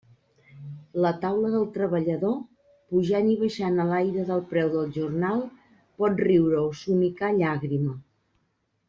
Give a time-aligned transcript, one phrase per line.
[1.05, 2.33] La taula del treballador,
[2.93, 5.45] pujant i baixant a l'aire del preu del jornal,
[6.01, 7.93] pot riure o somicar llàgrima.